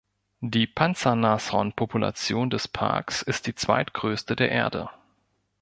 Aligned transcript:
Die 0.39 0.65
Panzernashorn-Population 0.65 2.49
des 2.49 2.67
Parks 2.67 3.21
ist 3.21 3.45
die 3.45 3.53
zweitgrößte 3.53 4.35
der 4.35 4.49
Erde. 4.49 4.89